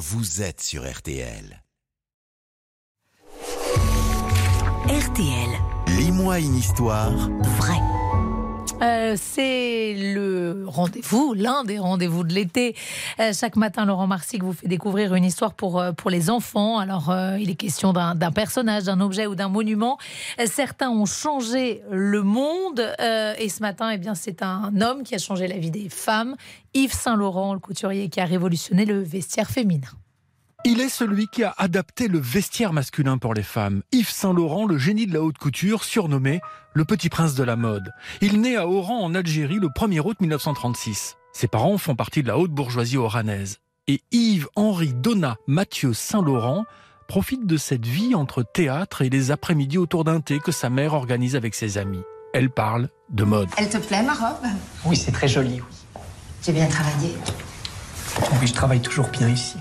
[0.00, 1.62] vous êtes sur RTL.
[4.88, 5.50] RTL,
[5.88, 7.89] Lis-moi une histoire vrai.
[8.82, 12.74] Euh, c'est le rendez-vous, l'un des rendez-vous de l'été.
[13.18, 16.78] Euh, chaque matin, Laurent Marsic vous fait découvrir une histoire pour, euh, pour les enfants.
[16.78, 19.98] Alors, il est question d'un personnage, d'un objet ou d'un monument.
[20.46, 22.80] Certains ont changé le monde.
[23.38, 26.36] et ce matin, eh c'est un homme qui a changé la vie des femmes.
[26.74, 29.88] Yves Saint-Laurent, le couturier qui a révolutionné le vestiaire féminin.
[30.62, 33.82] Il est celui qui a adapté le vestiaire masculin pour les femmes.
[33.92, 36.42] Yves Saint-Laurent, le génie de la haute couture, surnommé
[36.74, 37.92] le petit prince de la mode.
[38.20, 41.16] Il naît à Oran en Algérie le 1er août 1936.
[41.32, 43.58] Ses parents font partie de la haute bourgeoisie oranaise.
[43.88, 46.66] Et Yves-Henri Donat Mathieu Saint-Laurent
[47.08, 50.92] profite de cette vie entre théâtre et les après-midi autour d'un thé que sa mère
[50.92, 52.02] organise avec ses amis.
[52.34, 53.48] Elle parle de mode.
[53.56, 54.46] Elle te plaît, ma robe?
[54.84, 56.02] Oui, c'est très joli, oui.
[56.44, 57.14] J'ai bien travaillé.
[58.40, 59.56] Oui, je travaille toujours bien ici.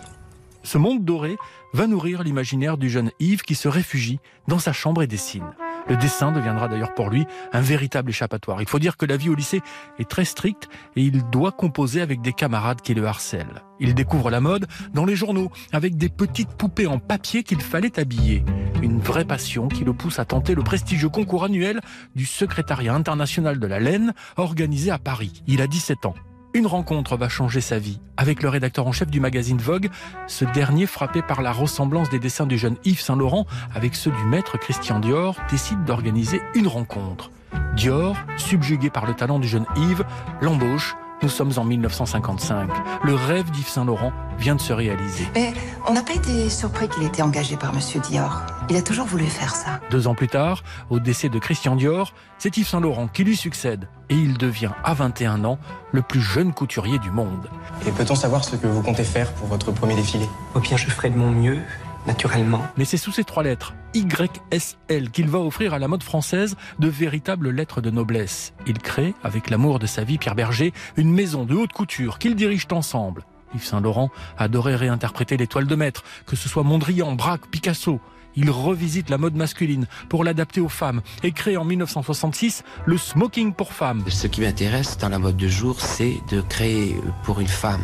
[0.63, 1.38] Ce monde doré
[1.73, 5.54] va nourrir l'imaginaire du jeune Yves qui se réfugie dans sa chambre et dessine.
[5.88, 8.62] Le dessin deviendra d'ailleurs pour lui un véritable échappatoire.
[8.62, 9.62] Il faut dire que la vie au lycée
[9.98, 13.63] est très stricte et il doit composer avec des camarades qui le harcèlent.
[13.79, 17.99] Il découvre la mode dans les journaux avec des petites poupées en papier qu'il fallait
[17.99, 18.44] habiller.
[18.84, 21.82] Une vraie passion qui le pousse à tenter le prestigieux concours annuel
[22.16, 25.44] du secrétariat international de la laine organisé à Paris.
[25.48, 26.16] Il a 17 ans.
[26.55, 27.99] Une rencontre va changer sa vie.
[28.17, 29.89] Avec le rédacteur en chef du magazine Vogue,
[30.25, 34.23] ce dernier, frappé par la ressemblance des dessins du jeune Yves Saint-Laurent avec ceux du
[34.23, 37.29] maître Christian Dior, décide d'organiser une rencontre.
[37.75, 40.03] Dior, subjugué par le talent du jeune Yves,
[40.41, 40.95] l'embauche.
[41.21, 42.70] Nous sommes en 1955.
[43.03, 45.27] Le rêve d'Yves Saint-Laurent vient de se réaliser.
[45.35, 45.53] Mais
[45.85, 48.41] on n'a pas été surpris qu'il ait été engagé par Monsieur Dior.
[48.70, 49.81] Il a toujours voulu faire ça.
[49.91, 53.89] Deux ans plus tard, au décès de Christian Dior, c'est Yves Saint-Laurent qui lui succède
[54.09, 55.59] et il devient à 21 ans
[55.91, 57.49] le plus jeune couturier du monde.
[57.85, 60.26] Et peut-on savoir ce que vous comptez faire pour votre premier défilé?
[60.55, 61.59] Oh bien, je ferai de mon mieux,
[62.07, 62.65] naturellement.
[62.77, 66.88] Mais c'est sous ces trois lettres, YSL, qu'il va offrir à la mode française de
[66.88, 68.53] véritables lettres de noblesse.
[68.67, 72.35] Il crée, avec l'amour de sa vie, Pierre Berger, une maison de haute couture qu'ils
[72.35, 73.25] dirigent ensemble.
[73.55, 77.99] Yves Saint-Laurent adorait réinterpréter les toiles de maître, que ce soit Mondrian, Braque, Picasso.
[78.35, 83.53] Il revisite la mode masculine pour l'adapter aux femmes et crée en 1966 le smoking
[83.53, 84.03] pour femmes.
[84.07, 87.81] Ce qui m'intéresse dans la mode de jour, c'est de créer pour une femme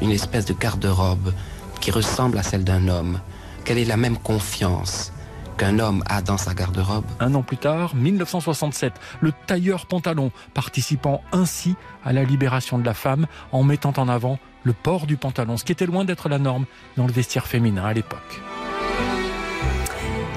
[0.00, 1.32] une espèce de garde-robe
[1.80, 3.20] qui ressemble à celle d'un homme,
[3.68, 5.12] qu'elle ait la même confiance
[5.58, 7.04] qu'un homme a dans sa garde-robe.
[7.20, 12.94] Un an plus tard, 1967, le tailleur pantalon, participant ainsi à la libération de la
[12.94, 16.38] femme en mettant en avant le port du pantalon, ce qui était loin d'être la
[16.38, 16.64] norme
[16.96, 18.40] dans le vestiaire féminin à l'époque.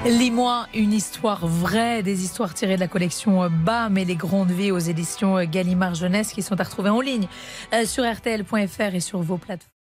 [0.04, 4.72] Lis-moi une histoire vraie, des histoires tirées de la collection BAM et les grandes vies
[4.72, 7.28] aux éditions Gallimard Jeunesse qui sont à retrouver en ligne
[7.72, 9.81] euh, sur rtl.fr et sur vos plateformes.